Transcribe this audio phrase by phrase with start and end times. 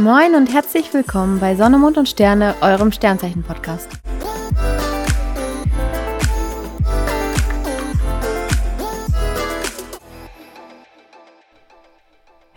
[0.00, 3.86] Moin und herzlich willkommen bei Sonne, Mond und Sterne, eurem Sternzeichen-Podcast.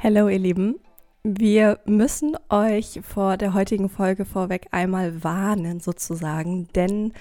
[0.01, 0.79] Hallo ihr Lieben,
[1.25, 7.11] wir müssen euch vor der heutigen Folge vorweg einmal warnen sozusagen, denn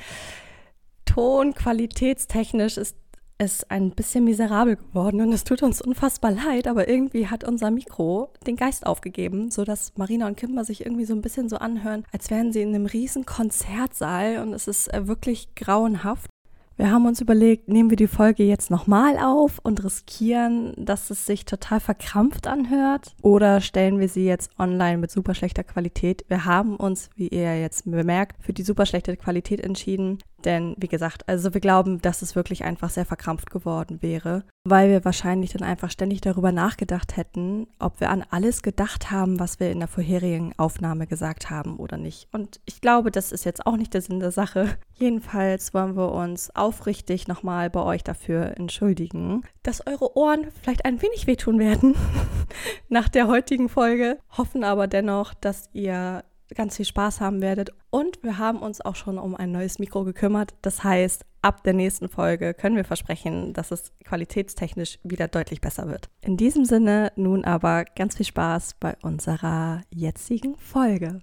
[1.04, 2.96] tonqualitätstechnisch ist
[3.42, 7.70] es ein bisschen miserabel geworden und es tut uns unfassbar leid, aber irgendwie hat unser
[7.70, 12.04] Mikro den Geist aufgegeben, sodass Marina und Kimber sich irgendwie so ein bisschen so anhören,
[12.12, 16.30] als wären sie in einem riesen Konzertsaal und es ist äh, wirklich grauenhaft.
[16.76, 21.26] Wir haben uns überlegt, nehmen wir die Folge jetzt nochmal auf und riskieren, dass es
[21.26, 26.24] sich total verkrampft anhört oder stellen wir sie jetzt online mit super schlechter Qualität.
[26.28, 30.88] Wir haben uns, wie ihr jetzt bemerkt, für die super schlechte Qualität entschieden, denn wie
[30.88, 35.52] gesagt, also wir glauben, dass es wirklich einfach sehr verkrampft geworden wäre, weil wir wahrscheinlich
[35.52, 39.80] dann einfach ständig darüber nachgedacht hätten, ob wir an alles gedacht haben, was wir in
[39.80, 42.28] der vorherigen Aufnahme gesagt haben oder nicht.
[42.32, 44.76] Und ich glaube, das ist jetzt auch nicht der Sinn der Sache.
[44.94, 51.02] Jedenfalls wollen wir uns aufrichtig nochmal bei euch dafür entschuldigen, dass eure Ohren vielleicht ein
[51.02, 51.96] wenig wehtun werden
[52.88, 57.70] nach der heutigen Folge, hoffen aber dennoch, dass ihr ganz viel Spaß haben werdet.
[57.90, 60.54] Und wir haben uns auch schon um ein neues Mikro gekümmert.
[60.62, 65.88] Das heißt, ab der nächsten Folge können wir versprechen, dass es qualitätstechnisch wieder deutlich besser
[65.88, 66.08] wird.
[66.20, 71.20] In diesem Sinne nun aber ganz viel Spaß bei unserer jetzigen Folge.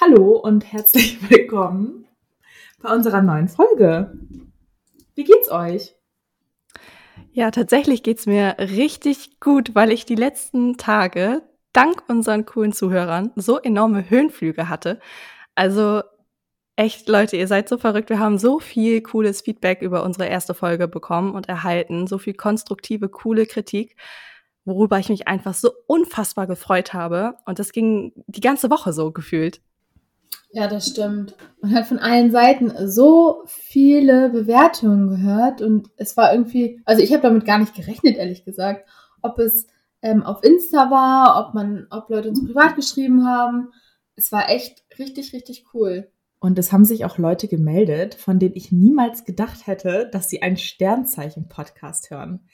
[0.00, 2.06] Hallo und herzlich willkommen
[2.82, 4.18] bei unserer neuen Folge.
[5.14, 5.94] Wie geht's euch?
[7.32, 11.42] Ja, tatsächlich geht's mir richtig gut, weil ich die letzten Tage
[11.74, 14.98] dank unseren coolen Zuhörern so enorme Höhenflüge hatte.
[15.54, 16.02] Also
[16.76, 18.08] echt, Leute, ihr seid so verrückt.
[18.08, 22.34] Wir haben so viel cooles Feedback über unsere erste Folge bekommen und erhalten, so viel
[22.34, 23.96] konstruktive, coole Kritik,
[24.64, 27.34] worüber ich mich einfach so unfassbar gefreut habe.
[27.44, 29.60] Und das ging die ganze Woche so gefühlt.
[30.50, 31.34] Ja, das stimmt.
[31.60, 37.12] Man hat von allen Seiten so viele Bewertungen gehört und es war irgendwie, also ich
[37.12, 38.88] habe damit gar nicht gerechnet, ehrlich gesagt,
[39.20, 39.66] ob es
[40.04, 43.72] ähm, auf Insta war, ob man, ob Leute uns privat geschrieben haben.
[44.16, 46.12] Es war echt richtig, richtig cool.
[46.38, 50.42] Und es haben sich auch Leute gemeldet, von denen ich niemals gedacht hätte, dass sie
[50.42, 52.46] einen Sternzeichen-Podcast hören.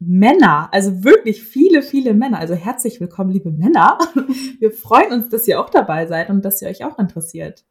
[0.00, 2.40] Männer, also wirklich viele, viele Männer.
[2.40, 3.98] Also herzlich willkommen, liebe Männer.
[4.58, 7.64] Wir freuen uns, dass ihr auch dabei seid und dass ihr euch auch interessiert.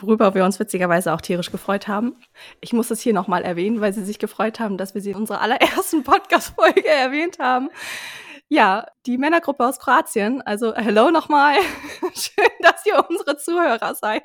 [0.00, 2.16] Worüber wir uns witzigerweise auch tierisch gefreut haben.
[2.60, 5.16] Ich muss es hier nochmal erwähnen, weil sie sich gefreut haben, dass wir sie in
[5.16, 7.68] unserer allerersten Podcast-Folge erwähnt haben.
[8.50, 10.40] Ja, die Männergruppe aus Kroatien.
[10.40, 11.56] Also hello nochmal.
[12.14, 14.22] schön, dass ihr unsere Zuhörer seid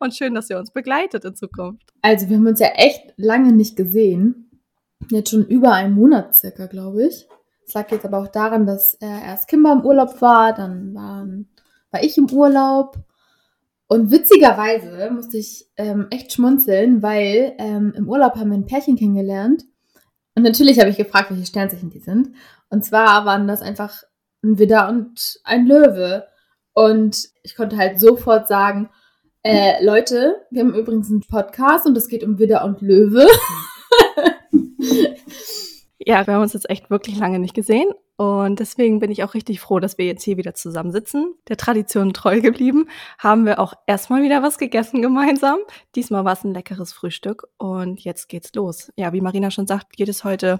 [0.00, 1.90] und schön, dass ihr uns begleitet in Zukunft.
[2.02, 4.50] Also wir haben uns ja echt lange nicht gesehen.
[5.10, 7.26] Jetzt schon über einen Monat circa, glaube ich.
[7.66, 11.26] Es lag jetzt aber auch daran, dass äh, erst Kimber im Urlaub war, dann war,
[11.90, 12.98] war ich im Urlaub.
[13.86, 18.96] Und witzigerweise musste ich ähm, echt schmunzeln, weil ähm, im Urlaub haben wir ein Pärchen
[18.96, 19.64] kennengelernt.
[20.34, 22.30] Und natürlich habe ich gefragt, welche Sternzeichen die sind.
[22.74, 24.02] Und zwar waren das einfach
[24.42, 26.26] ein Widder und ein Löwe.
[26.72, 28.90] Und ich konnte halt sofort sagen,
[29.44, 33.28] äh, Leute, wir haben übrigens einen Podcast und es geht um Widder und Löwe.
[35.98, 37.86] ja, wir haben uns jetzt echt wirklich lange nicht gesehen.
[38.16, 41.36] Und deswegen bin ich auch richtig froh, dass wir jetzt hier wieder zusammensitzen.
[41.46, 45.58] Der Tradition treu geblieben, haben wir auch erstmal wieder was gegessen gemeinsam.
[45.94, 48.92] Diesmal war es ein leckeres Frühstück und jetzt geht's los.
[48.96, 50.58] Ja, wie Marina schon sagt, geht es heute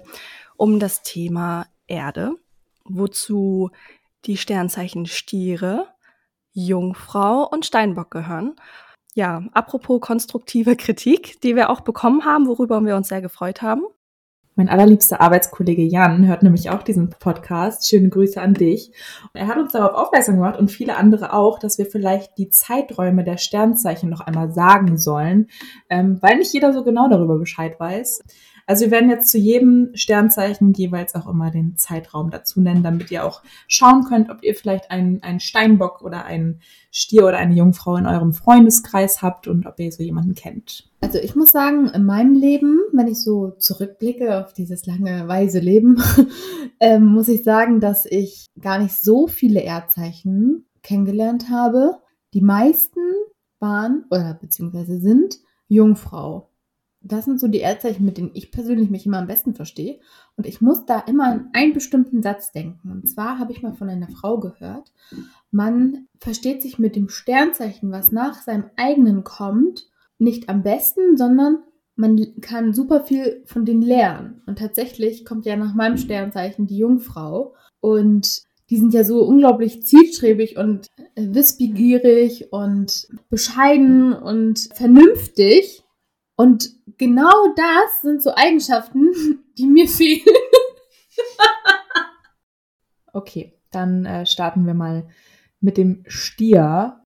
[0.55, 2.35] um das Thema Erde,
[2.83, 3.69] wozu
[4.25, 5.87] die Sternzeichen Stiere,
[6.53, 8.55] Jungfrau und Steinbock gehören.
[9.13, 13.83] Ja, apropos konstruktive Kritik, die wir auch bekommen haben, worüber wir uns sehr gefreut haben.
[14.57, 17.89] Mein allerliebster Arbeitskollege Jan hört nämlich auch diesen Podcast.
[17.89, 18.93] Schöne Grüße an dich.
[19.33, 23.25] Er hat uns darauf aufmerksam gemacht und viele andere auch, dass wir vielleicht die Zeiträume
[23.25, 25.47] der Sternzeichen noch einmal sagen sollen,
[25.89, 28.21] ähm, weil nicht jeder so genau darüber Bescheid weiß.
[28.67, 33.11] Also wir werden jetzt zu jedem Sternzeichen jeweils auch immer den Zeitraum dazu nennen, damit
[33.11, 37.53] ihr auch schauen könnt, ob ihr vielleicht einen, einen Steinbock oder einen Stier oder eine
[37.53, 40.89] Jungfrau in eurem Freundeskreis habt und ob ihr so jemanden kennt.
[41.01, 45.59] Also ich muss sagen, in meinem Leben, wenn ich so zurückblicke auf dieses lange, weise
[45.59, 46.01] Leben,
[46.79, 51.99] ähm, muss ich sagen, dass ich gar nicht so viele Erdzeichen kennengelernt habe.
[52.33, 52.99] Die meisten
[53.59, 55.37] waren oder beziehungsweise sind
[55.67, 56.49] Jungfrau
[57.07, 59.99] das sind so die Erdzeichen, mit denen ich persönlich mich immer am besten verstehe.
[60.35, 62.91] Und ich muss da immer an einen bestimmten Satz denken.
[62.91, 64.91] Und zwar habe ich mal von einer Frau gehört,
[65.51, 69.87] man versteht sich mit dem Sternzeichen, was nach seinem eigenen kommt,
[70.17, 71.59] nicht am besten, sondern
[71.95, 74.41] man kann super viel von denen lernen.
[74.47, 77.53] Und tatsächlich kommt ja nach meinem Sternzeichen die Jungfrau.
[77.79, 85.84] Und die sind ja so unglaublich zielstrebig und wissbegierig und bescheiden und vernünftig.
[86.35, 90.25] Und genau das sind so Eigenschaften, die mir fehlen.
[93.13, 95.07] okay, dann äh, starten wir mal
[95.59, 97.01] mit dem Stier.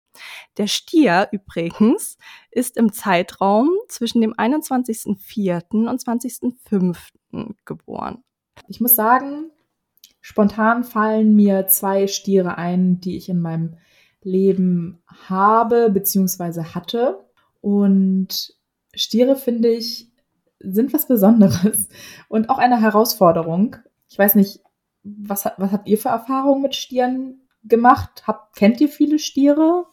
[0.58, 2.18] Der Stier übrigens
[2.50, 5.88] ist im Zeitraum zwischen dem 21.04.
[5.88, 7.54] und 20.05.
[7.66, 8.24] geboren.
[8.68, 9.52] Ich muss sagen,
[10.22, 13.78] spontan fallen mir zwei Stiere ein, die ich in meinem
[14.24, 16.64] Leben habe bzw.
[16.74, 17.24] hatte.
[17.62, 18.57] Und
[18.98, 20.12] Stiere, finde ich,
[20.60, 21.88] sind was Besonderes
[22.30, 23.78] und auch eine Herausforderung.
[24.10, 24.62] Ich weiß nicht,
[25.04, 28.24] was, was habt ihr für Erfahrungen mit Stieren gemacht?
[28.28, 29.86] Habt, kennt ihr viele Stiere?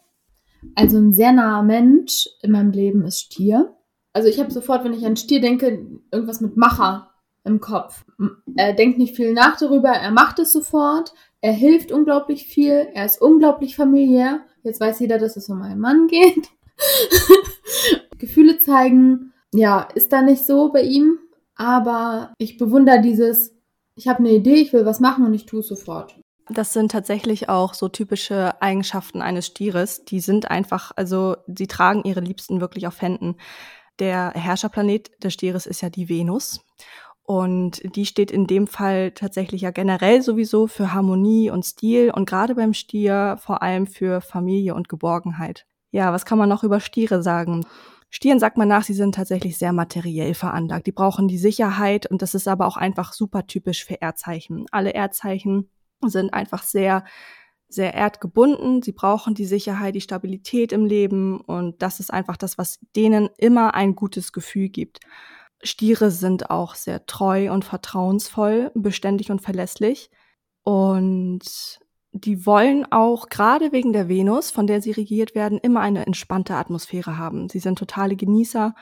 [0.75, 3.77] Also ein sehr naher Mensch in meinem Leben ist Stier.
[4.13, 7.11] Also ich habe sofort, wenn ich an Stier denke, irgendwas mit Macher
[7.45, 8.05] im Kopf.
[8.57, 13.05] Er denkt nicht viel nach darüber, er macht es sofort, er hilft unglaublich viel, er
[13.05, 14.41] ist unglaublich familiär.
[14.63, 16.49] Jetzt weiß jeder, dass es um einen Mann geht.
[18.19, 21.19] Gefühle zeigen, ja, ist da nicht so bei ihm,
[21.55, 23.55] aber ich bewundere dieses,
[23.95, 26.19] ich habe eine Idee, ich will was machen und ich tue es sofort.
[26.51, 30.05] Das sind tatsächlich auch so typische Eigenschaften eines Stieres.
[30.05, 33.37] Die sind einfach, also sie tragen ihre Liebsten wirklich auf Händen.
[33.99, 36.61] Der Herrscherplanet des Stieres ist ja die Venus.
[37.23, 42.29] Und die steht in dem Fall tatsächlich ja generell sowieso für Harmonie und Stil und
[42.29, 45.65] gerade beim Stier vor allem für Familie und Geborgenheit.
[45.91, 47.65] Ja, was kann man noch über Stiere sagen?
[48.17, 50.87] Stieren sagt man nach, sie sind tatsächlich sehr materiell veranlagt.
[50.87, 54.67] Die brauchen die Sicherheit und das ist aber auch einfach super typisch für Erdzeichen.
[54.71, 55.69] Alle Erdzeichen
[56.01, 57.03] sind einfach sehr,
[57.67, 58.83] sehr erdgebunden.
[58.83, 63.31] Sie brauchen die Sicherheit, die Stabilität im Leben und das ist einfach das, was denen
[63.37, 65.01] immer ein gutes Gefühl gibt.
[65.65, 70.09] Stiere sind auch sehr treu und vertrauensvoll, beständig und verlässlich.
[70.63, 71.81] Und
[72.17, 76.55] die wollen auch gerade wegen der Venus, von der sie regiert werden, immer eine entspannte
[76.55, 77.49] Atmosphäre haben.
[77.49, 78.77] Sie sind totale Genießer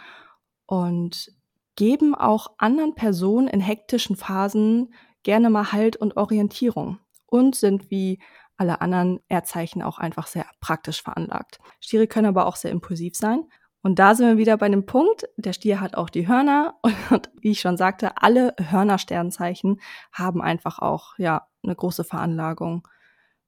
[0.67, 1.33] und
[1.75, 4.93] geben auch anderen Personen in hektischen Phasen
[5.23, 8.19] gerne mal Halt und Orientierung und sind wie
[8.59, 11.59] alle anderen Erdzeichen auch einfach sehr praktisch veranlagt.
[11.81, 13.45] Stiere können aber auch sehr impulsiv sein.
[13.81, 16.79] Und da sind wir wieder bei dem Punkt, der Stier hat auch die Hörner
[17.11, 19.81] und wie ich schon sagte, alle Hörnersternzeichen
[20.13, 22.87] haben einfach auch ja eine große Veranlagung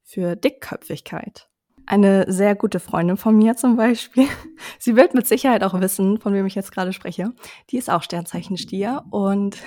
[0.05, 1.49] für Dickköpfigkeit.
[1.87, 4.27] Eine sehr gute Freundin von mir zum Beispiel,
[4.79, 7.33] sie wird mit Sicherheit auch wissen, von wem ich jetzt gerade spreche,
[7.71, 9.59] die ist auch Sternzeichen Stier und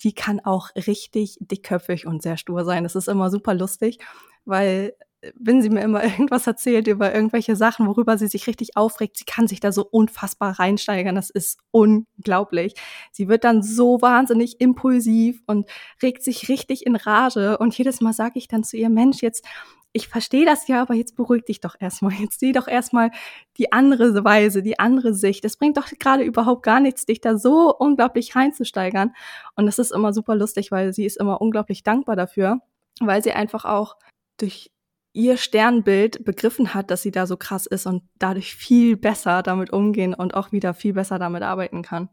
[0.00, 2.82] die kann auch richtig dickköpfig und sehr stur sein.
[2.82, 3.98] Das ist immer super lustig,
[4.44, 4.94] weil
[5.34, 9.24] wenn sie mir immer irgendwas erzählt über irgendwelche Sachen, worüber sie sich richtig aufregt, sie
[9.24, 11.14] kann sich da so unfassbar reinsteigern.
[11.14, 12.74] Das ist unglaublich.
[13.12, 15.68] Sie wird dann so wahnsinnig impulsiv und
[16.02, 17.58] regt sich richtig in Rage.
[17.58, 19.44] Und jedes Mal sage ich dann zu ihr, Mensch, jetzt,
[19.92, 22.12] ich verstehe das ja, aber jetzt beruhig dich doch erstmal.
[22.14, 23.10] Jetzt sieh doch erstmal
[23.58, 25.44] die andere Weise, die andere Sicht.
[25.44, 29.12] Es bringt doch gerade überhaupt gar nichts, dich da so unglaublich reinzusteigern.
[29.56, 32.60] Und das ist immer super lustig, weil sie ist immer unglaublich dankbar dafür,
[33.00, 33.96] weil sie einfach auch
[34.36, 34.70] durch
[35.12, 39.72] ihr Sternbild begriffen hat, dass sie da so krass ist und dadurch viel besser damit
[39.72, 42.08] umgehen und auch wieder viel besser damit arbeiten kann.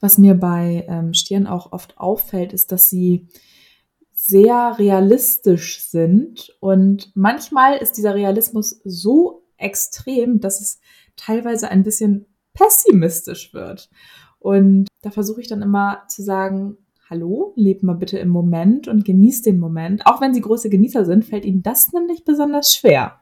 [0.00, 3.28] Was mir bei ähm, Stirn auch oft auffällt, ist, dass sie
[4.24, 10.80] sehr realistisch sind und manchmal ist dieser Realismus so extrem, dass es
[11.16, 13.90] teilweise ein bisschen pessimistisch wird.
[14.38, 16.76] Und da versuche ich dann immer zu sagen,
[17.10, 20.06] hallo, lebt mal bitte im Moment und genießt den Moment.
[20.06, 23.18] Auch wenn sie große Genießer sind, fällt ihnen das nämlich besonders schwer.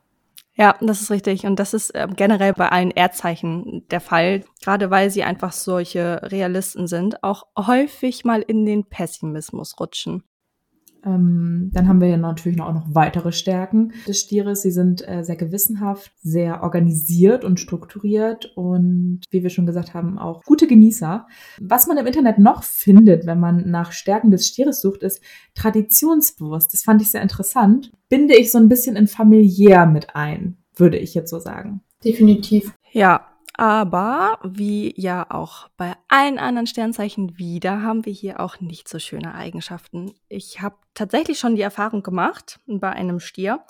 [0.52, 1.47] Ja, das ist richtig.
[1.47, 6.21] Und das ist äh, generell bei allen Erdzeichen der Fall, gerade weil sie einfach solche
[6.25, 10.25] Realisten sind, auch häufig mal in den Pessimismus rutschen.
[11.04, 14.62] Ähm, dann haben wir ja natürlich auch noch weitere Stärken des Stieres.
[14.62, 20.19] Sie sind äh, sehr gewissenhaft, sehr organisiert und strukturiert und wie wir schon gesagt haben,
[20.19, 21.26] auch gute Genießer.
[21.61, 25.23] Was man im Internet noch findet, wenn man nach Stärken des Stieres sucht, ist
[25.54, 26.73] traditionsbewusst.
[26.73, 27.92] Das fand ich sehr interessant.
[28.09, 31.83] Binde ich so ein bisschen in familiär mit ein, würde ich jetzt so sagen.
[32.04, 32.73] Definitiv.
[32.92, 33.29] Ja,
[33.61, 38.99] aber wie ja auch bei allen anderen Sternzeichen wieder, haben wir hier auch nicht so
[38.99, 40.14] schöne Eigenschaften.
[40.31, 43.62] Ich habe tatsächlich schon die Erfahrung gemacht bei einem Stier.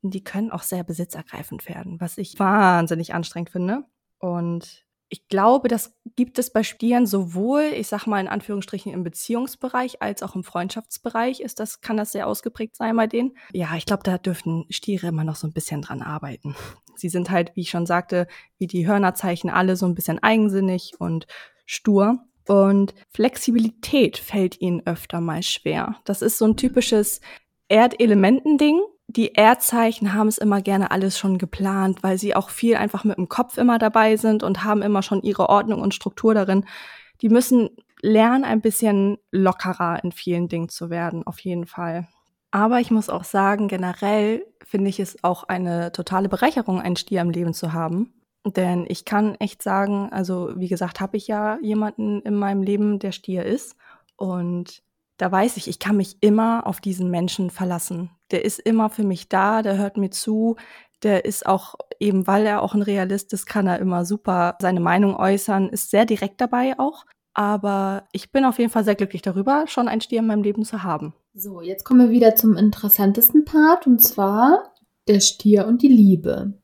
[0.00, 3.84] Die können auch sehr besitzergreifend werden, was ich wahnsinnig anstrengend finde.
[4.20, 9.02] Und ich glaube, das gibt es bei Stieren sowohl, ich sag mal in Anführungsstrichen im
[9.02, 13.36] Beziehungsbereich als auch im Freundschaftsbereich ist das, kann das sehr ausgeprägt sein bei denen.
[13.52, 16.54] Ja, ich glaube, da dürften Stiere immer noch so ein bisschen dran arbeiten.
[16.94, 20.92] Sie sind halt, wie ich schon sagte, wie die Hörnerzeichen alle so ein bisschen eigensinnig
[20.98, 21.26] und
[21.66, 22.20] stur.
[22.46, 25.96] Und Flexibilität fällt ihnen öfter mal schwer.
[26.04, 27.20] Das ist so ein typisches
[27.68, 28.80] Erdelementen-Ding.
[29.16, 33.16] Die Erdzeichen haben es immer gerne alles schon geplant, weil sie auch viel einfach mit
[33.18, 36.64] dem Kopf immer dabei sind und haben immer schon ihre Ordnung und Struktur darin.
[37.20, 37.70] Die müssen
[38.02, 42.06] lernen, ein bisschen lockerer in vielen Dingen zu werden, auf jeden Fall.
[42.52, 47.20] Aber ich muss auch sagen, generell finde ich es auch eine totale Bereicherung, einen Stier
[47.22, 48.12] im Leben zu haben.
[48.46, 53.00] Denn ich kann echt sagen, also wie gesagt, habe ich ja jemanden in meinem Leben,
[53.00, 53.74] der Stier ist.
[54.14, 54.84] Und
[55.16, 58.10] da weiß ich, ich kann mich immer auf diesen Menschen verlassen.
[58.30, 60.56] Der ist immer für mich da, der hört mir zu,
[61.02, 64.80] der ist auch, eben weil er auch ein Realist ist, kann er immer super seine
[64.80, 67.06] Meinung äußern, ist sehr direkt dabei auch.
[67.32, 70.64] Aber ich bin auf jeden Fall sehr glücklich darüber, schon ein Stier in meinem Leben
[70.64, 71.14] zu haben.
[71.32, 74.74] So, jetzt kommen wir wieder zum interessantesten Part und zwar
[75.06, 76.54] der Stier und die Liebe.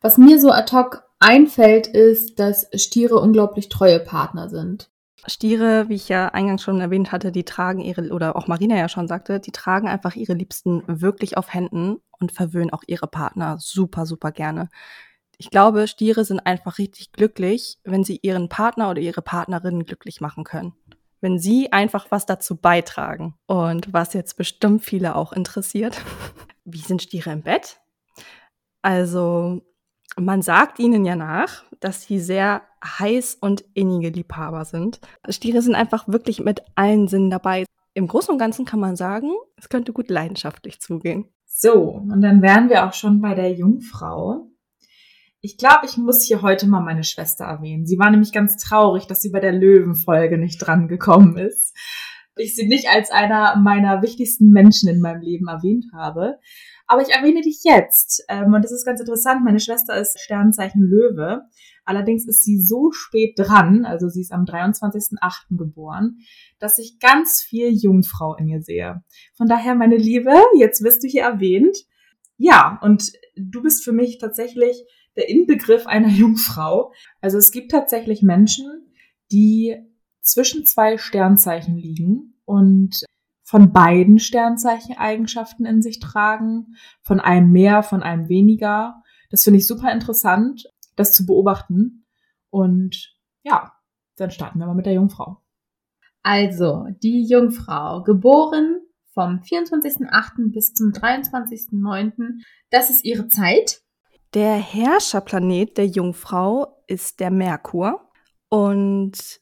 [0.00, 4.90] Was mir so ad hoc einfällt, ist, dass Stiere unglaublich treue Partner sind.
[5.26, 8.88] Stiere, wie ich ja eingangs schon erwähnt hatte, die tragen ihre, oder auch Marina ja
[8.88, 13.58] schon sagte, die tragen einfach ihre Liebsten wirklich auf Händen und verwöhnen auch ihre Partner
[13.58, 14.68] super, super gerne.
[15.36, 20.20] Ich glaube, Stiere sind einfach richtig glücklich, wenn sie ihren Partner oder ihre Partnerin glücklich
[20.20, 20.72] machen können.
[21.20, 23.34] Wenn sie einfach was dazu beitragen.
[23.46, 26.00] Und was jetzt bestimmt viele auch interessiert,
[26.64, 27.80] wie sind Stiere im Bett?
[28.82, 29.62] Also,
[30.20, 35.00] man sagt ihnen ja nach, dass sie sehr heiß und innige Liebhaber sind.
[35.28, 37.64] Stiere sind einfach wirklich mit allen Sinnen dabei.
[37.94, 41.26] Im Großen und Ganzen kann man sagen, es könnte gut leidenschaftlich zugehen.
[41.46, 44.48] So, und dann wären wir auch schon bei der Jungfrau.
[45.40, 47.86] Ich glaube, ich muss hier heute mal meine Schwester erwähnen.
[47.86, 51.76] Sie war nämlich ganz traurig, dass sie bei der Löwenfolge nicht dran gekommen ist.
[52.36, 56.38] Ich sie nicht als einer meiner wichtigsten Menschen in meinem Leben erwähnt habe.
[56.88, 58.24] Aber ich erwähne dich jetzt.
[58.28, 59.44] Ähm, und das ist ganz interessant.
[59.44, 61.42] Meine Schwester ist Sternzeichen Löwe.
[61.84, 65.56] Allerdings ist sie so spät dran, also sie ist am 23.08.
[65.56, 66.18] geboren,
[66.58, 69.02] dass ich ganz viel Jungfrau in ihr sehe.
[69.34, 71.78] Von daher, meine Liebe, jetzt wirst du hier erwähnt.
[72.36, 74.84] Ja, und du bist für mich tatsächlich
[75.16, 76.92] der Inbegriff einer Jungfrau.
[77.22, 78.92] Also es gibt tatsächlich Menschen,
[79.32, 79.76] die
[80.20, 83.02] zwischen zwei Sternzeichen liegen und
[83.48, 89.02] von beiden Sternzeichen Eigenschaften in sich tragen, von einem mehr, von einem weniger.
[89.30, 92.04] Das finde ich super interessant, das zu beobachten.
[92.50, 93.72] Und ja,
[94.16, 95.38] dann starten wir mal mit der Jungfrau.
[96.22, 98.82] Also, die Jungfrau, geboren
[99.14, 100.52] vom 24.08.
[100.52, 102.42] bis zum 23.09.
[102.68, 103.80] Das ist ihre Zeit.
[104.34, 108.10] Der Herrscherplanet der Jungfrau ist der Merkur.
[108.50, 109.40] Und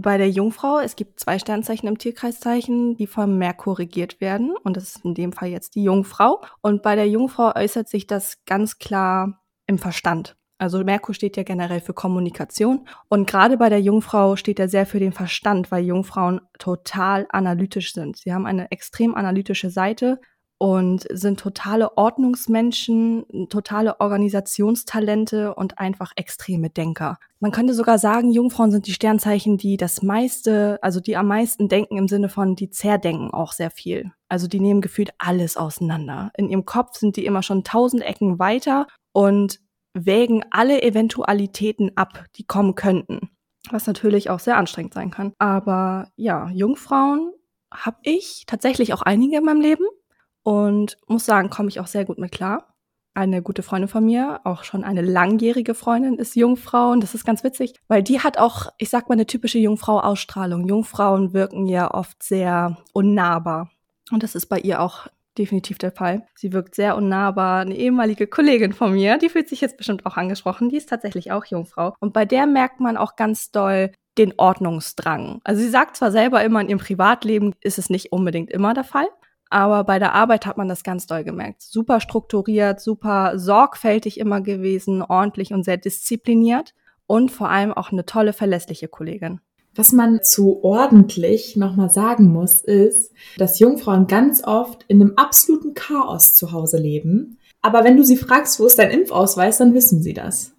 [0.00, 4.54] bei der Jungfrau, es gibt zwei Sternzeichen im Tierkreiszeichen, die vom Merkur regiert werden.
[4.62, 6.42] Und das ist in dem Fall jetzt die Jungfrau.
[6.60, 10.36] Und bei der Jungfrau äußert sich das ganz klar im Verstand.
[10.58, 12.88] Also Merkur steht ja generell für Kommunikation.
[13.08, 17.92] Und gerade bei der Jungfrau steht er sehr für den Verstand, weil Jungfrauen total analytisch
[17.92, 18.16] sind.
[18.16, 20.20] Sie haben eine extrem analytische Seite
[20.58, 27.18] und sind totale Ordnungsmenschen, totale Organisationstalente und einfach extreme Denker.
[27.38, 31.68] Man könnte sogar sagen, Jungfrauen sind die Sternzeichen, die das meiste, also die am meisten
[31.68, 34.10] denken im Sinne von, die zerdenken auch sehr viel.
[34.28, 36.32] Also die nehmen gefühlt alles auseinander.
[36.36, 39.60] In ihrem Kopf sind die immer schon tausend Ecken weiter und
[39.94, 43.30] wägen alle Eventualitäten ab, die kommen könnten.
[43.70, 45.32] Was natürlich auch sehr anstrengend sein kann.
[45.38, 47.32] Aber ja, Jungfrauen
[47.72, 49.84] habe ich tatsächlich auch einige in meinem Leben
[50.48, 52.74] und muss sagen, komme ich auch sehr gut mit klar.
[53.12, 57.26] Eine gute Freundin von mir, auch schon eine langjährige Freundin, ist Jungfrau und das ist
[57.26, 60.66] ganz witzig, weil die hat auch, ich sag mal, eine typische Jungfrau-Ausstrahlung.
[60.66, 63.70] Jungfrauen wirken ja oft sehr unnahbar.
[64.10, 66.26] Und das ist bei ihr auch definitiv der Fall.
[66.34, 67.60] Sie wirkt sehr unnahbar.
[67.60, 71.30] Eine ehemalige Kollegin von mir, die fühlt sich jetzt bestimmt auch angesprochen, die ist tatsächlich
[71.30, 71.94] auch Jungfrau.
[72.00, 75.42] Und bei der merkt man auch ganz doll den Ordnungsdrang.
[75.44, 78.84] Also sie sagt zwar selber immer, in ihrem Privatleben ist es nicht unbedingt immer der
[78.84, 79.08] Fall,
[79.50, 81.62] aber bei der Arbeit hat man das ganz doll gemerkt.
[81.62, 86.74] Super strukturiert, super sorgfältig immer gewesen, ordentlich und sehr diszipliniert
[87.06, 89.40] und vor allem auch eine tolle, verlässliche Kollegin.
[89.74, 95.74] Was man zu ordentlich nochmal sagen muss, ist, dass Jungfrauen ganz oft in einem absoluten
[95.74, 97.38] Chaos zu Hause leben.
[97.62, 100.52] Aber wenn du sie fragst, wo ist dein Impfausweis, dann wissen sie das.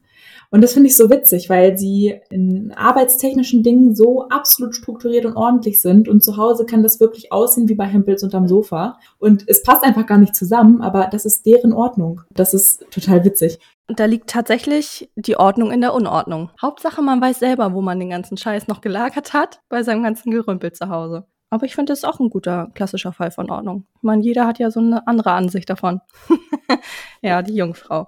[0.51, 5.35] Und das finde ich so witzig, weil sie in arbeitstechnischen Dingen so absolut strukturiert und
[5.35, 6.07] ordentlich sind.
[6.07, 8.97] Und zu Hause kann das wirklich aussehen wie bei Hempels unterm Sofa.
[9.19, 12.21] Und es passt einfach gar nicht zusammen, aber das ist deren Ordnung.
[12.31, 13.59] Das ist total witzig.
[13.87, 16.51] Da liegt tatsächlich die Ordnung in der Unordnung.
[16.61, 20.31] Hauptsache, man weiß selber, wo man den ganzen Scheiß noch gelagert hat, bei seinem ganzen
[20.31, 21.25] Gerümpel zu Hause.
[21.51, 23.85] Aber ich finde, das ist auch ein guter klassischer Fall von Ordnung.
[23.95, 26.01] Ich meine, jeder hat ja so eine andere Ansicht davon.
[27.21, 28.07] ja, die Jungfrau.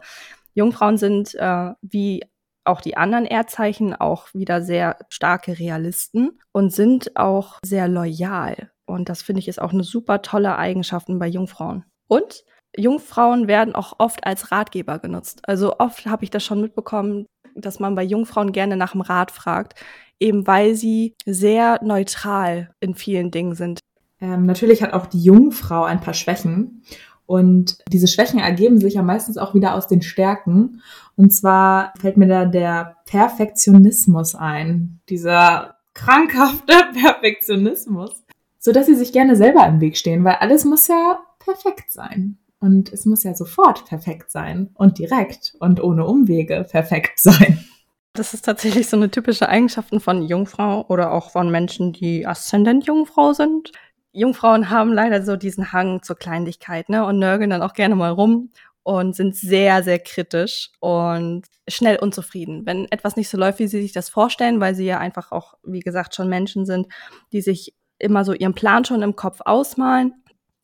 [0.53, 2.21] Jungfrauen sind äh, wie
[2.63, 8.72] auch die anderen Erdzeichen auch wieder sehr starke Realisten und sind auch sehr loyal.
[8.86, 11.86] Und das finde ich ist auch eine super tolle Eigenschaft bei Jungfrauen.
[12.08, 12.44] Und
[12.75, 15.41] Jungfrauen werden auch oft als Ratgeber genutzt.
[15.48, 17.25] Also oft habe ich das schon mitbekommen,
[17.56, 19.75] dass man bei Jungfrauen gerne nach dem Rat fragt,
[20.20, 23.80] eben weil sie sehr neutral in vielen Dingen sind.
[24.22, 26.84] Ähm, natürlich hat auch die Jungfrau ein paar Schwächen.
[27.25, 30.82] Und diese Schwächen ergeben sich ja meistens auch wieder aus den Stärken.
[31.15, 35.00] Und zwar fällt mir da der Perfektionismus ein.
[35.10, 38.24] Dieser krankhafte Perfektionismus.
[38.60, 42.38] So dass sie sich gerne selber im Weg stehen, weil alles muss ja perfekt sein.
[42.60, 47.65] Und es muss ja sofort perfekt sein und direkt und ohne Umwege perfekt sein.
[48.13, 52.86] Das ist tatsächlich so eine typische Eigenschaft von Jungfrau oder auch von Menschen, die Aszendent
[52.86, 53.72] Jungfrau sind.
[54.12, 58.12] Jungfrauen haben leider so diesen Hang zur Kleinlichkeit, ne, und nörgeln dann auch gerne mal
[58.12, 58.50] rum
[58.84, 63.82] und sind sehr, sehr kritisch und schnell unzufrieden, wenn etwas nicht so läuft, wie sie
[63.82, 66.88] sich das vorstellen, weil sie ja einfach auch, wie gesagt, schon Menschen sind,
[67.32, 70.14] die sich immer so ihren Plan schon im Kopf ausmalen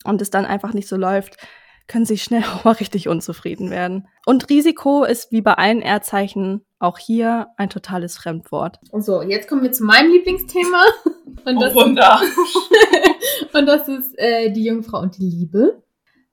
[0.04, 1.36] und es dann einfach nicht so läuft,
[1.86, 4.08] können sie schnell auch mal richtig unzufrieden werden.
[4.26, 8.78] Und Risiko ist wie bei allen Erdzeichen auch hier ein totales Fremdwort.
[8.92, 10.84] So, jetzt kommen wir zu meinem Lieblingsthema.
[11.44, 12.20] Und das, oh, Wunder.
[13.54, 15.82] und das ist äh, die Jungfrau und die Liebe.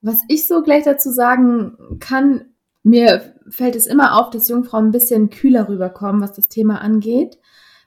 [0.06, 2.46] Was ich so gleich dazu sagen kann,
[2.84, 7.40] mir fällt es immer auf, dass Jungfrauen ein bisschen kühler rüberkommen, was das Thema angeht.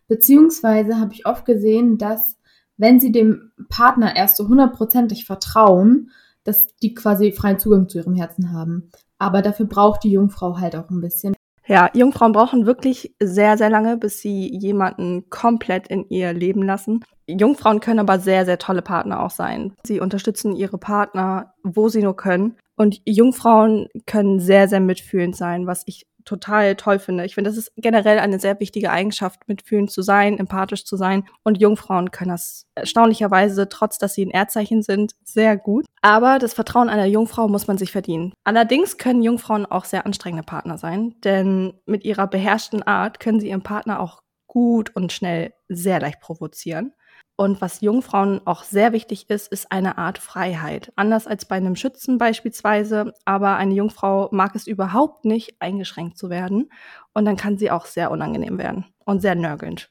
[0.08, 2.36] Beziehungsweise habe ich oft gesehen, dass
[2.76, 6.10] wenn sie dem Partner erst so hundertprozentig vertrauen,
[6.42, 8.90] dass die quasi freien Zugang zu ihrem Herzen haben.
[9.18, 11.36] Aber dafür braucht die Jungfrau halt auch ein bisschen.
[11.68, 17.04] Ja, Jungfrauen brauchen wirklich sehr, sehr lange, bis sie jemanden komplett in ihr Leben lassen.
[17.26, 19.74] Jungfrauen können aber sehr, sehr tolle Partner auch sein.
[19.84, 22.56] Sie unterstützen ihre Partner, wo sie nur können.
[22.76, 27.24] Und Jungfrauen können sehr, sehr mitfühlend sein, was ich total toll finde.
[27.24, 31.24] Ich finde, das ist generell eine sehr wichtige Eigenschaft, mitfühlend zu sein, empathisch zu sein.
[31.42, 35.86] Und Jungfrauen können das erstaunlicherweise, trotz dass sie ein Erdzeichen sind, sehr gut.
[36.02, 38.34] Aber das Vertrauen einer Jungfrau muss man sich verdienen.
[38.44, 43.48] Allerdings können Jungfrauen auch sehr anstrengende Partner sein, denn mit ihrer beherrschten Art können sie
[43.48, 46.92] ihren Partner auch gut und schnell sehr leicht provozieren.
[47.40, 50.92] Und was Jungfrauen auch sehr wichtig ist, ist eine Art Freiheit.
[50.96, 56.30] Anders als bei einem Schützen beispielsweise, aber eine Jungfrau mag es überhaupt nicht, eingeschränkt zu
[56.30, 56.68] werden.
[57.14, 59.88] Und dann kann sie auch sehr unangenehm werden und sehr nörgelnd.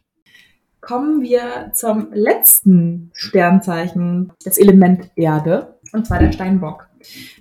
[0.82, 6.90] Kommen wir zum letzten Sternzeichen, das Element Erde, und zwar der Steinbock.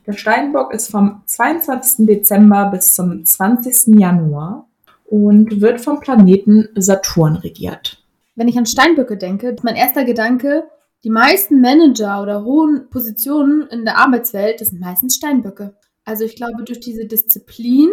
[0.06, 2.06] Der Steinbock ist vom 22.
[2.06, 3.98] Dezember bis zum 20.
[3.98, 4.68] Januar
[5.04, 8.05] und wird vom Planeten Saturn regiert
[8.36, 10.68] wenn ich an Steinböcke denke, ist mein erster Gedanke,
[11.04, 15.76] die meisten Manager oder hohen Positionen in der Arbeitswelt, das sind meistens Steinböcke.
[16.04, 17.90] Also ich glaube, durch diese Disziplin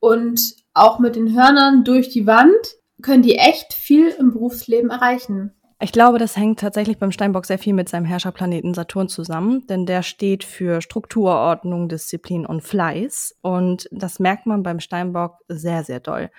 [0.00, 5.52] und auch mit den Hörnern durch die Wand können die echt viel im Berufsleben erreichen.
[5.80, 9.86] Ich glaube, das hängt tatsächlich beim Steinbock sehr viel mit seinem Herrscherplaneten Saturn zusammen, denn
[9.86, 13.36] der steht für Strukturordnung, Disziplin und Fleiß.
[13.42, 16.30] Und das merkt man beim Steinbock sehr, sehr doll.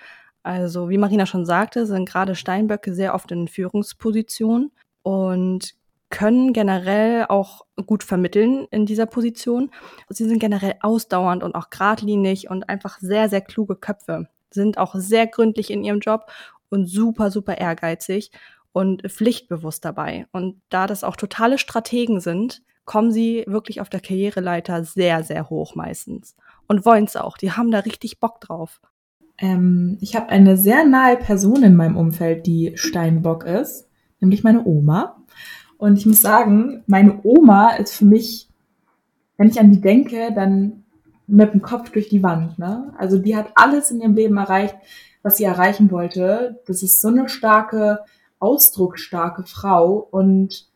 [0.46, 4.70] Also, wie Marina schon sagte, sind gerade Steinböcke sehr oft in Führungspositionen
[5.02, 5.74] und
[6.08, 9.72] können generell auch gut vermitteln in dieser Position.
[10.08, 14.94] Sie sind generell ausdauernd und auch geradlinig und einfach sehr, sehr kluge Köpfe, sind auch
[14.94, 16.30] sehr gründlich in ihrem Job
[16.68, 18.30] und super, super ehrgeizig
[18.70, 20.26] und pflichtbewusst dabei.
[20.30, 25.50] Und da das auch totale Strategen sind, kommen sie wirklich auf der Karriereleiter sehr, sehr
[25.50, 26.36] hoch meistens.
[26.68, 27.36] Und wollen es auch.
[27.36, 28.80] Die haben da richtig Bock drauf.
[29.38, 33.88] Ähm, ich habe eine sehr nahe Person in meinem Umfeld, die Steinbock ist,
[34.20, 35.16] nämlich meine Oma.
[35.78, 38.48] Und ich muss sagen, meine Oma ist für mich,
[39.36, 40.84] wenn ich an die denke, dann
[41.26, 42.58] mit dem Kopf durch die Wand.
[42.58, 42.94] Ne?
[42.96, 44.76] Also die hat alles in ihrem Leben erreicht,
[45.22, 46.60] was sie erreichen wollte.
[46.66, 48.00] Das ist so eine starke,
[48.38, 50.68] ausdrucksstarke Frau und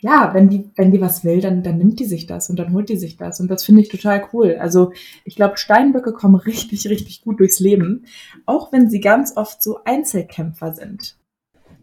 [0.00, 2.72] ja, wenn die, wenn die was will, dann, dann nimmt die sich das und dann
[2.72, 3.40] holt die sich das.
[3.40, 4.56] Und das finde ich total cool.
[4.58, 4.92] Also
[5.24, 8.04] ich glaube, Steinböcke kommen richtig, richtig gut durchs Leben,
[8.46, 11.16] auch wenn sie ganz oft so Einzelkämpfer sind.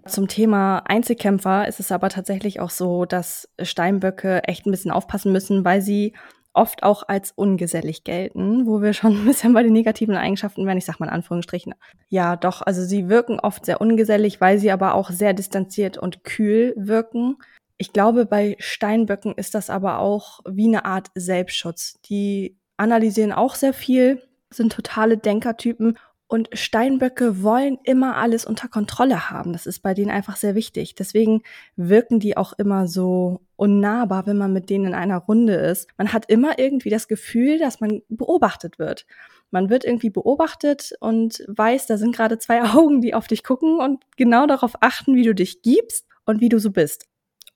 [0.05, 5.33] Zum Thema Einzelkämpfer ist es aber tatsächlich auch so, dass Steinböcke echt ein bisschen aufpassen
[5.33, 6.13] müssen, weil sie
[6.53, 10.77] oft auch als ungesellig gelten, wo wir schon ein bisschen bei den negativen Eigenschaften werden.
[10.77, 11.75] Ich sag mal in Anführungsstrichen.
[12.09, 16.23] Ja, doch, also sie wirken oft sehr ungesellig, weil sie aber auch sehr distanziert und
[16.23, 17.37] kühl wirken.
[17.77, 21.99] Ich glaube, bei Steinböcken ist das aber auch wie eine Art Selbstschutz.
[22.05, 25.97] Die analysieren auch sehr viel, sind totale Denkertypen
[26.29, 29.53] und Steinböcke wollen immer alles unter Kontrolle haben.
[29.53, 30.93] Das ist bei denen einfach sehr wichtig.
[30.95, 31.41] Deswegen
[31.77, 35.87] wirken die auch immer so unnahbar, wenn man mit denen in einer Runde ist.
[35.97, 39.05] Man hat immer irgendwie das Gefühl, dass man beobachtet wird.
[39.51, 43.79] Man wird irgendwie beobachtet und weiß, da sind gerade zwei Augen, die auf dich gucken
[43.79, 47.05] und genau darauf achten, wie du dich gibst und wie du so bist.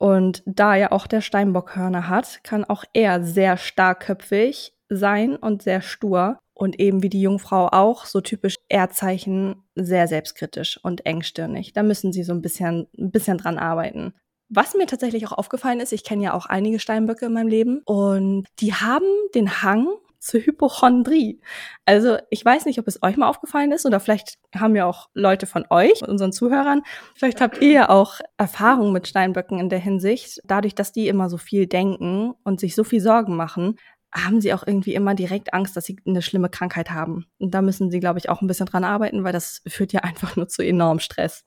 [0.02, 5.82] Und da er auch der Steinbockhörner hat, kann auch er sehr starkköpfig sein und sehr
[5.82, 6.40] stur.
[6.56, 11.74] Und eben wie die Jungfrau auch, so typisch Erdzeichen, sehr selbstkritisch und engstirnig.
[11.74, 14.16] Da müssen sie so ein bisschen, ein bisschen dran arbeiten.
[14.50, 17.84] Was mir tatsächlich auch aufgefallen ist, ich kenne ja auch einige Steinböcke in meinem Leben
[17.86, 19.88] und die haben den Hang
[20.22, 21.42] zur Hypochondrie.
[21.86, 25.10] Also ich weiß nicht, ob es euch mal aufgefallen ist oder vielleicht haben ja auch
[25.14, 26.84] Leute von euch, unseren Zuhörern,
[27.16, 30.40] vielleicht habt ihr ja auch Erfahrungen mit Steinböcken in der Hinsicht.
[30.46, 33.78] Dadurch, dass die immer so viel denken und sich so viel Sorgen machen,
[34.14, 37.26] haben sie auch irgendwie immer direkt Angst, dass sie eine schlimme Krankheit haben.
[37.40, 40.02] Und da müssen sie, glaube ich, auch ein bisschen dran arbeiten, weil das führt ja
[40.04, 41.46] einfach nur zu enormem Stress.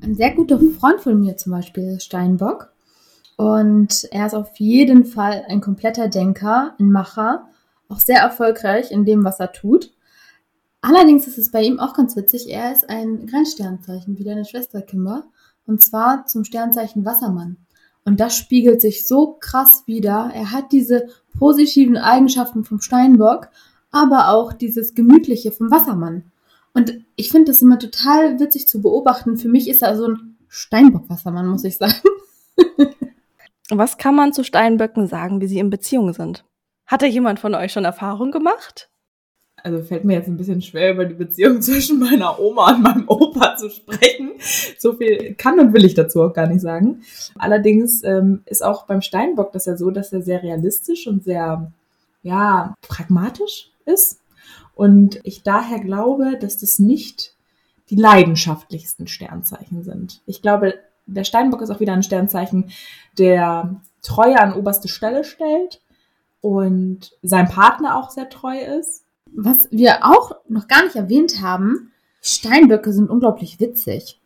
[0.00, 2.72] Ein sehr guter Freund von mir zum Beispiel Steinbock.
[3.36, 7.48] Und er ist auf jeden Fall ein kompletter Denker, ein Macher,
[7.92, 9.92] auch sehr erfolgreich in dem, was er tut.
[10.80, 14.82] Allerdings ist es bei ihm auch ganz witzig, er ist ein Grenzsternzeichen, wie deine Schwester
[14.82, 15.26] Kimber,
[15.64, 17.56] und zwar zum Sternzeichen Wassermann.
[18.04, 20.32] Und das spiegelt sich so krass wider.
[20.34, 21.06] Er hat diese
[21.38, 23.48] positiven Eigenschaften vom Steinbock,
[23.92, 26.24] aber auch dieses Gemütliche vom Wassermann.
[26.74, 29.36] Und ich finde das immer total witzig zu beobachten.
[29.36, 31.94] Für mich ist er so ein Steinbockwassermann, muss ich sagen.
[33.70, 36.44] Was kann man zu Steinböcken sagen, wie sie in Beziehung sind?
[36.92, 38.90] Hatte jemand von euch schon Erfahrung gemacht?
[39.56, 43.08] Also fällt mir jetzt ein bisschen schwer, über die Beziehung zwischen meiner Oma und meinem
[43.08, 44.32] Opa zu sprechen.
[44.76, 47.00] So viel kann und will ich dazu auch gar nicht sagen.
[47.38, 51.72] Allerdings ähm, ist auch beim Steinbock das ja so, dass er sehr realistisch und sehr,
[52.22, 54.20] ja, pragmatisch ist.
[54.74, 57.36] Und ich daher glaube, dass das nicht
[57.88, 60.20] die leidenschaftlichsten Sternzeichen sind.
[60.26, 60.74] Ich glaube,
[61.06, 62.70] der Steinbock ist auch wieder ein Sternzeichen,
[63.16, 65.80] der Treue an oberste Stelle stellt
[66.42, 69.04] und sein Partner auch sehr treu ist.
[69.34, 74.20] Was wir auch noch gar nicht erwähnt haben, Steinböcke sind unglaublich witzig.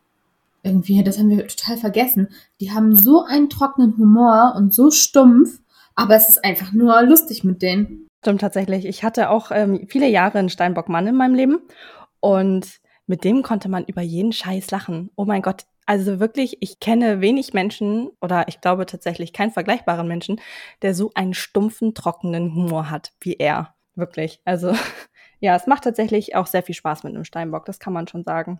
[0.63, 2.27] Irgendwie, das haben wir total vergessen.
[2.59, 5.59] Die haben so einen trockenen Humor und so stumpf,
[5.95, 8.07] aber es ist einfach nur lustig mit denen.
[8.21, 8.85] Stimmt tatsächlich.
[8.85, 11.59] Ich hatte auch ähm, viele Jahre einen Steinbock-Mann in meinem Leben
[12.19, 15.11] und mit dem konnte man über jeden Scheiß lachen.
[15.15, 20.07] Oh mein Gott, also wirklich, ich kenne wenig Menschen oder ich glaube tatsächlich keinen vergleichbaren
[20.07, 20.39] Menschen,
[20.81, 23.73] der so einen stumpfen, trockenen Humor hat wie er.
[23.95, 24.41] Wirklich.
[24.45, 24.73] Also
[25.39, 28.23] ja, es macht tatsächlich auch sehr viel Spaß mit einem Steinbock, das kann man schon
[28.23, 28.59] sagen.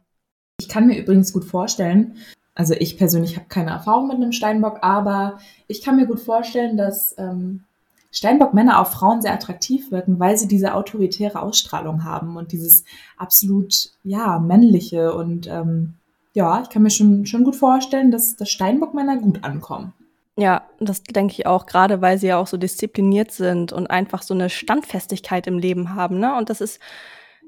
[0.59, 2.15] Ich kann mir übrigens gut vorstellen,
[2.55, 5.37] also ich persönlich habe keine Erfahrung mit einem Steinbock, aber
[5.67, 7.65] ich kann mir gut vorstellen, dass ähm,
[8.11, 12.83] Steinbock-Männer auf Frauen sehr attraktiv wirken, weil sie diese autoritäre Ausstrahlung haben und dieses
[13.17, 15.13] absolut, ja, männliche.
[15.13, 15.93] Und ähm,
[16.37, 19.93] ja, ich kann mir schon, schon gut vorstellen, dass, dass Steinbock-Männer gut ankommen.
[20.37, 24.21] Ja, das denke ich auch, gerade weil sie ja auch so diszipliniert sind und einfach
[24.21, 26.19] so eine Standfestigkeit im Leben haben.
[26.19, 26.37] Ne?
[26.37, 26.79] Und das ist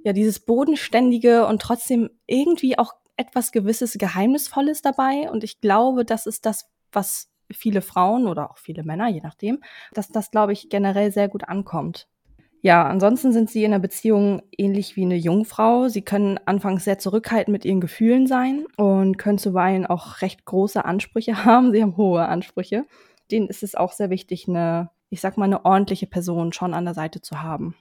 [0.03, 5.29] ja dieses Bodenständige und trotzdem irgendwie auch etwas gewisses Geheimnisvolles dabei.
[5.29, 9.61] Und ich glaube, das ist das, was viele Frauen oder auch viele Männer, je nachdem,
[9.93, 12.07] dass das, glaube ich, generell sehr gut ankommt.
[12.61, 15.87] Ja, ansonsten sind sie in einer Beziehung ähnlich wie eine Jungfrau.
[15.87, 20.83] Sie können anfangs sehr zurückhaltend mit ihren Gefühlen sein und können zuweilen auch recht große
[20.83, 21.71] Ansprüche haben.
[21.71, 22.85] Sie haben hohe Ansprüche.
[23.31, 26.85] Denen ist es auch sehr wichtig, eine, ich sag mal, eine ordentliche Person schon an
[26.85, 27.75] der Seite zu haben.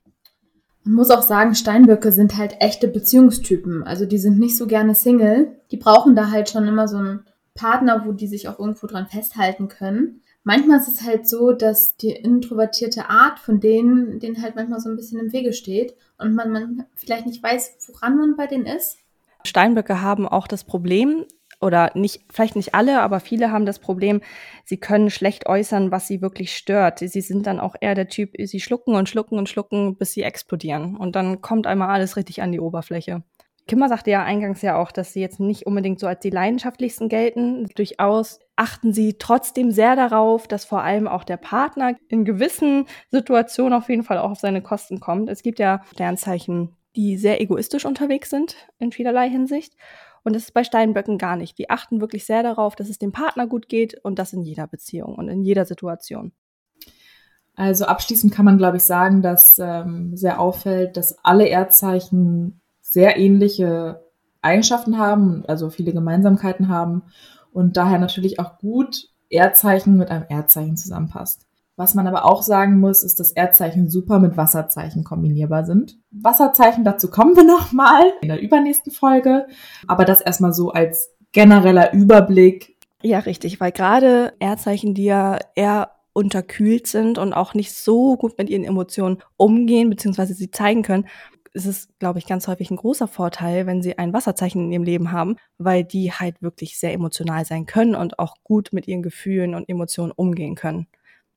[0.85, 3.83] Man muss auch sagen, Steinböcke sind halt echte Beziehungstypen.
[3.83, 5.57] Also die sind nicht so gerne Single.
[5.71, 7.21] Die brauchen da halt schon immer so ein
[7.55, 10.23] Partner, wo die sich auch irgendwo dran festhalten können.
[10.49, 14.89] Manchmal ist es halt so, dass die introvertierte Art von denen, denen halt manchmal so
[14.89, 18.65] ein bisschen im Wege steht und man, man vielleicht nicht weiß, woran man bei denen
[18.65, 18.97] ist.
[19.45, 21.27] Steinböcke haben auch das Problem,
[21.61, 24.23] oder nicht, vielleicht nicht alle, aber viele haben das Problem,
[24.65, 27.01] sie können schlecht äußern, was sie wirklich stört.
[27.01, 30.23] Sie sind dann auch eher der Typ, sie schlucken und schlucken und schlucken, bis sie
[30.23, 30.97] explodieren.
[30.97, 33.23] Und dann kommt einmal alles richtig an die Oberfläche.
[33.69, 37.09] Kimmer sagte ja eingangs ja auch, dass sie jetzt nicht unbedingt so als die leidenschaftlichsten
[37.09, 37.69] gelten.
[37.77, 43.75] Durchaus achten sie trotzdem sehr darauf, dass vor allem auch der Partner in gewissen Situationen
[43.75, 45.29] auf jeden Fall auch auf seine Kosten kommt.
[45.29, 49.75] Es gibt ja Sternzeichen, die sehr egoistisch unterwegs sind in vielerlei Hinsicht.
[50.25, 51.59] Und das ist bei Steinböcken gar nicht.
[51.59, 54.67] Die achten wirklich sehr darauf, dass es dem Partner gut geht und das in jeder
[54.67, 56.33] Beziehung und in jeder Situation.
[57.55, 63.19] Also abschließend kann man, glaube ich, sagen, dass ähm, sehr auffällt, dass alle Erdzeichen sehr
[63.19, 64.03] ähnliche
[64.41, 67.03] Eigenschaften haben, also viele Gemeinsamkeiten haben
[67.53, 71.47] und daher natürlich auch gut Erdzeichen mit einem Erdzeichen zusammenpasst.
[71.77, 75.97] Was man aber auch sagen muss, ist, dass Erdzeichen super mit Wasserzeichen kombinierbar sind.
[76.11, 79.47] Wasserzeichen, dazu kommen wir nochmal in der übernächsten Folge.
[79.87, 82.77] Aber das erstmal so als genereller Überblick.
[83.01, 88.39] Ja, richtig, weil gerade Erdzeichen, die ja eher unterkühlt sind und auch nicht so gut
[88.39, 91.07] mit ihren Emotionen umgehen, beziehungsweise sie zeigen können,
[91.59, 94.85] ist es, glaube ich, ganz häufig ein großer Vorteil, wenn sie ein Wasserzeichen in ihrem
[94.85, 99.03] Leben haben, weil die halt wirklich sehr emotional sein können und auch gut mit ihren
[99.03, 100.87] Gefühlen und Emotionen umgehen können.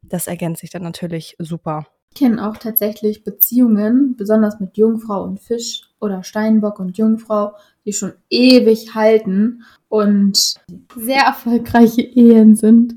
[0.04, 1.88] Das ergänzt sich dann natürlich super.
[2.14, 7.54] Ich kenne auch tatsächlich Beziehungen, besonders mit Jungfrau und Fisch oder Steinbock und Jungfrau,
[7.86, 10.56] die schon ewig halten und
[10.96, 12.96] sehr erfolgreiche Ehen sind.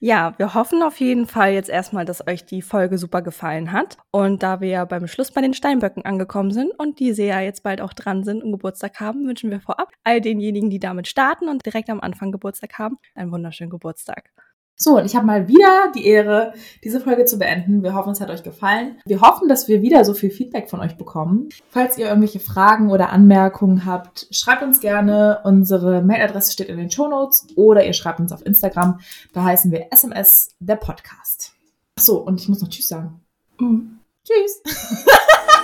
[0.00, 3.96] Ja, wir hoffen auf jeden Fall jetzt erstmal, dass euch die Folge super gefallen hat.
[4.12, 7.64] Und da wir ja beim Schluss bei den Steinböcken angekommen sind und diese ja jetzt
[7.64, 11.48] bald auch dran sind und Geburtstag haben, wünschen wir vorab all denjenigen, die damit starten
[11.48, 14.30] und direkt am Anfang Geburtstag haben, einen wunderschönen Geburtstag.
[14.80, 17.82] So, und ich habe mal wieder die Ehre, diese Folge zu beenden.
[17.82, 19.00] Wir hoffen, es hat euch gefallen.
[19.06, 21.48] Wir hoffen, dass wir wieder so viel Feedback von euch bekommen.
[21.70, 25.40] Falls ihr irgendwelche Fragen oder Anmerkungen habt, schreibt uns gerne.
[25.42, 29.00] Unsere Mailadresse steht in den Show Notes oder ihr schreibt uns auf Instagram.
[29.32, 31.54] Da heißen wir SMS der Podcast.
[31.96, 33.20] Ach so, und ich muss noch Tschüss sagen.
[33.58, 33.98] Mhm.
[34.24, 34.62] Tschüss.